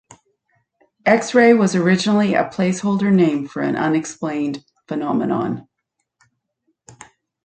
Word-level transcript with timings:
"X-ray" 1.05 1.53
was 1.53 1.75
originally 1.75 2.33
a 2.33 2.45
placeholder 2.49 3.13
name 3.13 3.47
for 3.47 3.61
an 3.61 3.75
unexplained 3.75 4.65
phenomenon. 4.87 5.67